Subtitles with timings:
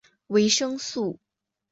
[0.25, 1.19] 维生素。